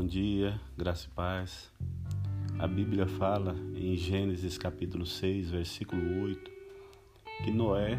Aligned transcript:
dia, 0.00 0.58
graça 0.76 1.06
e 1.06 1.10
paz. 1.10 1.70
A 2.58 2.66
Bíblia 2.66 3.06
fala 3.06 3.54
em 3.74 3.96
Gênesis 3.96 4.56
capítulo 4.56 5.04
6, 5.04 5.50
versículo 5.50 6.22
8, 6.22 6.50
que 7.44 7.50
Noé 7.50 7.98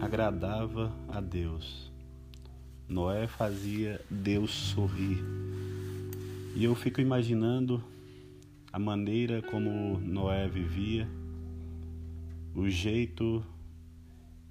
agradava 0.00 0.92
a 1.08 1.20
Deus. 1.20 1.92
Noé 2.88 3.26
fazia 3.26 4.00
Deus 4.10 4.50
sorrir. 4.50 5.22
E 6.56 6.64
eu 6.64 6.74
fico 6.74 7.00
imaginando 7.00 7.82
a 8.72 8.78
maneira 8.78 9.40
como 9.40 9.98
Noé 10.00 10.48
vivia, 10.48 11.08
o 12.54 12.68
jeito 12.68 13.44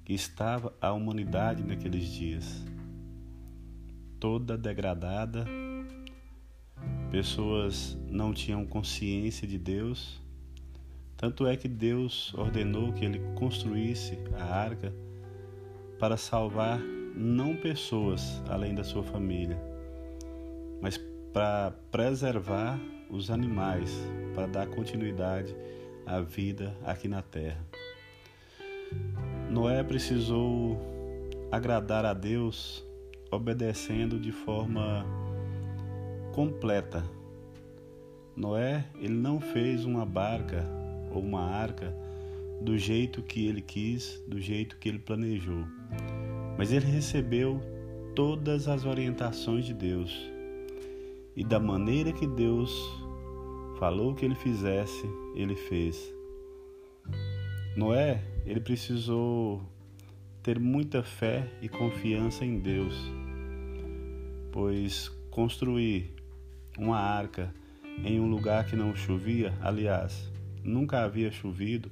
que 0.06 0.14
estava 0.14 0.74
a 0.80 0.94
humanidade 0.94 1.64
naqueles 1.64 2.08
dias. 2.10 2.64
Toda 4.20 4.58
degradada, 4.58 5.46
pessoas 7.12 7.98
não 8.08 8.34
tinham 8.34 8.66
consciência 8.66 9.48
de 9.48 9.58
Deus. 9.58 10.22
Tanto 11.18 11.46
é 11.46 11.58
que 11.58 11.68
Deus 11.68 12.34
ordenou 12.34 12.94
que 12.94 13.04
ele 13.04 13.20
construísse 13.36 14.18
a 14.38 14.44
arca 14.44 14.94
para 16.00 16.16
salvar 16.16 16.80
não 17.16 17.56
pessoas 17.56 18.42
além 18.48 18.74
da 18.74 18.84
sua 18.84 19.04
família, 19.04 19.60
mas 20.82 20.98
para 21.34 21.72
preservar 21.92 22.80
os 23.10 23.30
animais, 23.30 23.92
para 24.34 24.48
dar 24.48 24.68
continuidade 24.68 25.54
à 26.06 26.22
vida 26.22 26.76
aqui 26.86 27.08
na 27.08 27.22
terra. 27.22 27.66
Noé 29.50 29.84
precisou 29.84 30.80
agradar 31.52 32.06
a 32.06 32.14
Deus 32.14 32.86
obedecendo 33.32 34.20
de 34.20 34.32
forma 34.32 35.06
completa. 36.34 37.04
Noé, 38.36 38.86
ele 38.96 39.14
não 39.14 39.40
fez 39.40 39.86
uma 39.86 40.06
barca 40.06 40.66
ou 41.12 41.22
uma 41.22 41.42
arca 41.42 41.94
do 42.62 42.78
jeito 42.78 43.22
que 43.22 43.48
ele 43.48 43.62
quis, 43.62 44.22
do 44.28 44.40
jeito 44.40 44.78
que 44.78 44.90
ele 44.90 45.00
planejou. 45.00 45.66
Mas 46.58 46.72
ele 46.72 46.86
recebeu 46.86 47.62
todas 48.16 48.68
as 48.68 48.86
orientações 48.86 49.66
de 49.66 49.74
Deus. 49.74 50.14
E 51.36 51.44
da 51.44 51.60
maneira 51.60 52.12
que 52.12 52.28
Deus 52.28 52.72
falou 53.80 54.14
que 54.14 54.26
ele 54.26 54.36
fizesse, 54.36 55.10
ele 55.36 55.56
fez. 55.56 56.14
Noé, 57.78 58.22
ele 58.46 58.60
precisou 58.60 59.62
ter 60.44 60.60
muita 60.60 61.02
fé 61.02 61.50
e 61.62 61.70
confiança 61.70 62.44
em 62.44 62.60
Deus, 62.60 62.94
pois 64.52 65.10
construir 65.30 66.19
uma 66.78 66.98
arca 66.98 67.54
em 68.04 68.20
um 68.20 68.30
lugar 68.30 68.66
que 68.66 68.76
não 68.76 68.96
chovia, 68.96 69.54
aliás, 69.62 70.32
nunca 70.64 71.04
havia 71.04 71.32
chovido, 71.32 71.92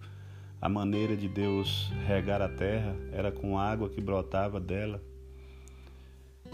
a 0.62 0.70
maneira 0.70 1.16
de 1.16 1.28
Deus 1.28 1.92
regar 2.06 2.42
a 2.42 2.50
terra 2.50 2.96
era 3.12 3.32
com 3.32 3.60
água 3.60 3.90
que 3.90 4.02
brotava 4.02 4.60
dela. 4.60 5.02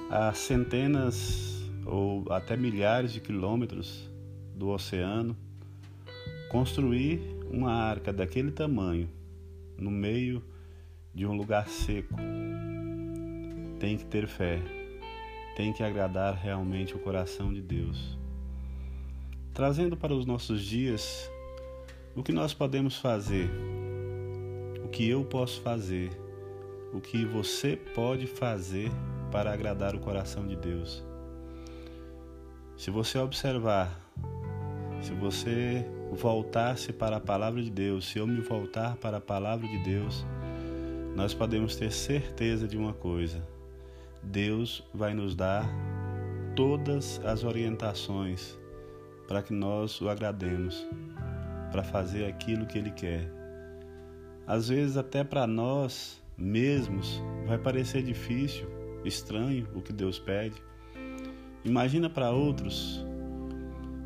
A 0.09 0.33
centenas 0.33 1.63
ou 1.85 2.31
até 2.31 2.57
milhares 2.57 3.13
de 3.13 3.19
quilômetros 3.19 4.09
do 4.55 4.69
oceano, 4.69 5.35
construir 6.49 7.19
uma 7.49 7.71
arca 7.71 8.11
daquele 8.11 8.51
tamanho 8.51 9.09
no 9.77 9.91
meio 9.91 10.43
de 11.13 11.25
um 11.25 11.33
lugar 11.33 11.67
seco 11.67 12.15
tem 13.79 13.97
que 13.97 14.05
ter 14.05 14.27
fé, 14.27 14.61
tem 15.55 15.71
que 15.71 15.83
agradar 15.83 16.35
realmente 16.35 16.95
o 16.95 16.99
coração 16.99 17.53
de 17.53 17.61
Deus. 17.61 18.17
Trazendo 19.53 19.95
para 19.95 20.13
os 20.13 20.25
nossos 20.25 20.63
dias, 20.63 21.29
o 22.15 22.23
que 22.23 22.31
nós 22.31 22.53
podemos 22.53 22.97
fazer, 22.97 23.49
o 24.83 24.87
que 24.87 25.07
eu 25.07 25.23
posso 25.23 25.61
fazer, 25.61 26.09
o 26.93 26.99
que 26.99 27.25
você 27.25 27.75
pode 27.75 28.27
fazer 28.27 28.91
para 29.31 29.53
agradar 29.53 29.95
o 29.95 29.99
coração 29.99 30.47
de 30.47 30.55
Deus. 30.55 31.03
Se 32.77 32.91
você 32.91 33.17
observar, 33.17 33.99
se 35.01 35.13
você 35.13 35.85
voltar-se 36.11 36.93
para 36.93 37.17
a 37.17 37.19
palavra 37.19 37.61
de 37.61 37.69
Deus, 37.69 38.07
se 38.07 38.19
eu 38.19 38.27
me 38.27 38.41
voltar 38.41 38.95
para 38.97 39.17
a 39.17 39.21
palavra 39.21 39.67
de 39.67 39.77
Deus, 39.83 40.25
nós 41.15 41.33
podemos 41.33 41.75
ter 41.75 41.91
certeza 41.91 42.67
de 42.67 42.77
uma 42.77 42.93
coisa: 42.93 43.43
Deus 44.23 44.83
vai 44.93 45.13
nos 45.13 45.35
dar 45.35 45.67
todas 46.55 47.19
as 47.25 47.43
orientações 47.43 48.57
para 49.27 49.41
que 49.41 49.53
nós 49.53 49.99
o 50.01 50.09
agrademos, 50.09 50.85
para 51.71 51.83
fazer 51.83 52.25
aquilo 52.25 52.65
que 52.65 52.77
Ele 52.77 52.91
quer. 52.91 53.31
Às 54.45 54.69
vezes, 54.69 54.97
até 54.97 55.23
para 55.23 55.47
nós 55.47 56.21
mesmos, 56.37 57.21
vai 57.45 57.57
parecer 57.57 58.03
difícil, 58.03 58.67
estranho 59.05 59.67
o 59.73 59.81
que 59.81 59.93
Deus 59.93 60.19
pede. 60.19 60.61
Imagina 61.63 62.09
para 62.09 62.31
outros. 62.31 63.05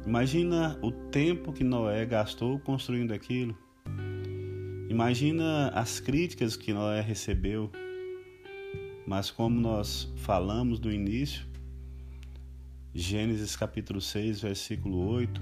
Imagina 0.06 0.78
o 0.82 0.92
tempo 0.92 1.52
que 1.52 1.64
Noé 1.64 2.06
gastou 2.06 2.60
construindo 2.60 3.14
aquilo. 3.14 3.58
Imagina 4.90 5.70
as 5.70 6.00
críticas 6.00 6.56
que 6.56 6.72
Noé 6.72 7.02
recebeu. 7.02 7.70
Mas 9.08 9.32
como 9.32 9.58
nós 9.58 10.12
falamos 10.18 10.82
no 10.82 10.92
início, 10.92 11.46
Gênesis 12.94 13.56
capítulo 13.56 14.02
6, 14.02 14.42
versículo 14.42 14.98
8, 15.08 15.42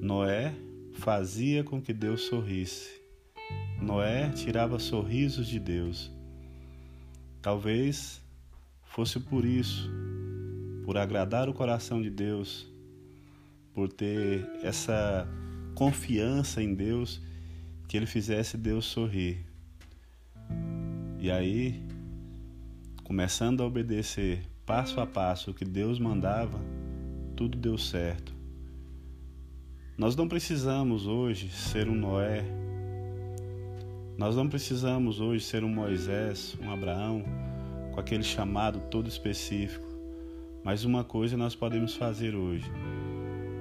Noé 0.00 0.54
fazia 0.92 1.64
com 1.64 1.82
que 1.82 1.92
Deus 1.92 2.20
sorrisse. 2.22 3.02
Noé 3.80 4.28
tirava 4.28 4.78
sorrisos 4.78 5.48
de 5.48 5.58
Deus. 5.58 6.12
Talvez 7.40 8.22
fosse 8.84 9.18
por 9.18 9.44
isso, 9.44 9.90
por 10.84 10.96
agradar 10.96 11.48
o 11.48 11.52
coração 11.52 12.00
de 12.00 12.08
Deus, 12.08 12.70
por 13.74 13.88
ter 13.88 14.48
essa 14.62 15.26
confiança 15.74 16.62
em 16.62 16.72
Deus, 16.72 17.20
que 17.88 17.96
ele 17.96 18.06
fizesse 18.06 18.56
Deus 18.56 18.84
sorrir. 18.84 19.44
E 21.18 21.28
aí, 21.28 21.82
começando 23.12 23.62
a 23.62 23.66
obedecer 23.66 24.40
passo 24.64 24.98
a 24.98 25.06
passo 25.06 25.50
o 25.50 25.54
que 25.54 25.66
Deus 25.66 25.98
mandava, 25.98 26.58
tudo 27.36 27.58
deu 27.58 27.76
certo. 27.76 28.34
Nós 29.98 30.16
não 30.16 30.26
precisamos 30.26 31.06
hoje 31.06 31.50
ser 31.50 31.90
um 31.90 31.94
Noé, 31.94 32.42
nós 34.16 34.34
não 34.34 34.48
precisamos 34.48 35.20
hoje 35.20 35.44
ser 35.44 35.62
um 35.62 35.68
Moisés, 35.68 36.56
um 36.58 36.70
Abraão, 36.70 37.22
com 37.92 38.00
aquele 38.00 38.22
chamado 38.22 38.80
todo 38.90 39.10
específico, 39.10 39.86
mas 40.64 40.86
uma 40.86 41.04
coisa 41.04 41.36
nós 41.36 41.54
podemos 41.54 41.94
fazer 41.94 42.34
hoje: 42.34 42.72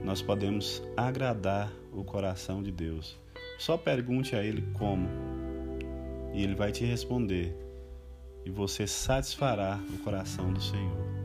nós 0.06 0.22
podemos 0.22 0.81
agradar 0.95 1.69
o 1.91 2.06
coração 2.06 2.63
de 2.63 2.72
Deus. 2.72 3.19
Só 3.59 3.75
pergunte 3.75 4.33
a 4.33 4.41
Ele 4.41 4.63
como, 4.79 5.09
e 6.33 6.41
Ele 6.41 6.56
vai 6.56 6.72
te 6.72 6.85
responder 6.85 7.53
e 8.46 8.50
você 8.50 8.88
satisfará 8.88 9.79
o 9.94 9.97
coração 10.00 10.52
do 10.52 10.62
Senhor. 10.62 11.21